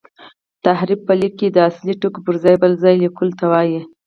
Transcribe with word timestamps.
تحریف 0.65 0.99
په 1.07 1.13
لیک 1.19 1.33
کښي 1.39 1.47
د 1.53 1.57
اصلي 1.69 1.93
ټکو 2.01 2.19
پر 2.25 2.35
ځای 2.43 2.55
بل 2.61 2.71
څه 2.81 2.89
لیکلو 3.01 3.37
ته 3.39 3.45
وايي. 3.51 3.79